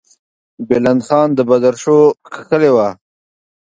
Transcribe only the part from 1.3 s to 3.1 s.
د بدرشو کښلې وه.